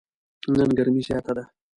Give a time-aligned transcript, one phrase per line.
[0.57, 1.43] نن ګرمي زیاته ده.